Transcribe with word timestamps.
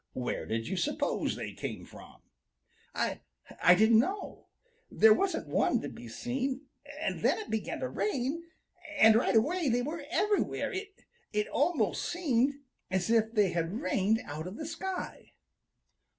Where 0.13 0.47
did 0.47 0.67
you 0.67 0.77
suppose 0.77 1.35
they 1.35 1.53
came 1.53 1.85
from?" 1.85 2.23
"I 2.95 3.21
I 3.61 3.75
didn't 3.75 3.99
know. 3.99 4.47
There 4.89 5.13
wasn't 5.13 5.45
one 5.47 5.79
to 5.81 5.89
be 5.89 6.07
seen, 6.07 6.61
and 7.03 7.21
then 7.21 7.37
it 7.37 7.51
began 7.51 7.81
to 7.81 7.87
rain, 7.87 8.43
and 8.97 9.13
right 9.15 9.35
away 9.35 9.69
they 9.69 9.83
were 9.83 10.03
everywhere. 10.09 10.73
It 10.73 10.95
it 11.33 11.47
almost 11.49 12.03
seemed 12.03 12.55
as 12.89 13.11
if 13.11 13.31
they 13.33 13.51
had 13.51 13.79
rained 13.79 14.17
down 14.17 14.27
out 14.31 14.47
of 14.47 14.57
the 14.57 14.65
sky." 14.65 15.33